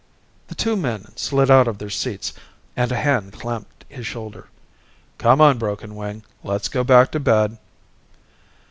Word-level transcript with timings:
The 0.47 0.55
two 0.55 0.75
men 0.75 1.15
slid 1.15 1.51
out 1.51 1.67
of 1.67 1.77
their 1.77 1.91
seats, 1.91 2.33
and 2.75 2.91
a 2.91 2.95
hand 2.95 3.33
clamped 3.33 3.85
his 3.87 4.07
shoulder. 4.07 4.47
"Come 5.19 5.39
on, 5.39 5.59
Broken 5.59 5.93
Wing, 5.95 6.23
let's 6.43 6.69
go 6.69 6.83
back 6.83 7.11
to 7.11 7.19
bed." 7.19 7.59